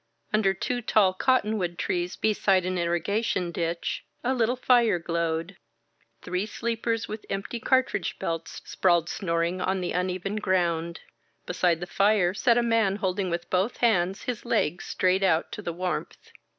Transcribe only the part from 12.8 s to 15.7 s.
holding with both hands his leg straight out to